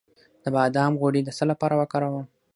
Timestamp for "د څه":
1.23-1.43